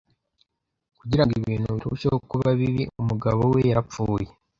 [0.99, 4.27] Kugira ngo ibintu birusheho kuba bibi, umugabo we yarapfuye.